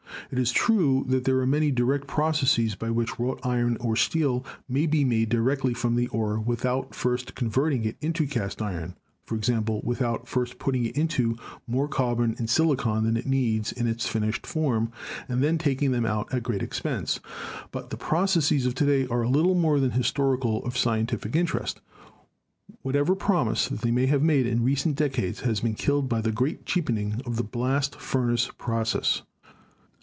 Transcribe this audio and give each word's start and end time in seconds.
It 0.33 0.39
is 0.39 0.53
true 0.53 1.03
that 1.09 1.25
there 1.25 1.39
are 1.41 1.45
many 1.45 1.71
direct 1.71 2.07
processes 2.07 2.75
by 2.75 2.89
which 2.89 3.19
wrought 3.19 3.41
iron 3.45 3.75
or 3.81 3.97
steel 3.97 4.45
may 4.69 4.85
be 4.85 5.03
made 5.03 5.27
directly 5.27 5.73
from 5.73 5.97
the 5.97 6.07
ore 6.07 6.39
without 6.39 6.95
first 6.95 7.35
con 7.35 7.49
verting 7.49 7.83
it 7.85 7.97
into 7.99 8.25
cast 8.25 8.61
iron— 8.61 8.95
i.e., 9.29 9.71
without 9.83 10.29
first 10.29 10.57
putting 10.57 10.85
into 10.95 11.31
it 11.31 11.37
more 11.67 11.89
carbon 11.89 12.33
and 12.37 12.49
silicon 12.49 13.03
than 13.03 13.17
it 13.17 13.25
needs 13.25 13.73
in 13.73 13.87
its 13.87 14.07
finished 14.07 14.47
form 14.47 14.89
and 15.27 15.43
then 15.43 15.57
taking 15.57 15.91
them 15.91 16.05
out 16.05 16.33
at 16.33 16.43
great 16.43 16.63
expense. 16.63 17.19
But 17.73 17.89
these 17.89 17.99
processes 17.99 18.65
are 18.65 18.71
to 18.71 18.85
day 18.85 19.05
of 19.05 19.29
little 19.29 19.55
more 19.55 19.81
than 19.81 19.91
historical 19.91 20.61
or 20.63 20.69
scien 20.69 21.07
tific 21.07 21.35
interest. 21.35 21.81
Whatever 22.83 23.15
promise 23.15 23.67
they 23.67 23.91
may 23.91 24.05
have 24.05 24.21
had 24.21 24.45
in 24.45 24.63
recent 24.63 24.95
decades 24.95 25.41
has 25.41 25.59
been 25.59 25.75
killed 25.75 26.07
by 26.07 26.21
the 26.21 26.31
great 26.31 26.65
cheapening 26.65 27.21
of 27.25 27.35
the 27.35 27.43
blast 27.43 27.97
furnace 27.97 28.49
process. 28.57 29.23